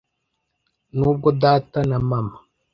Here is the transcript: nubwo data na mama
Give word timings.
nubwo 0.97 1.27
data 1.41 1.79
na 1.89 1.97
mama 2.09 2.35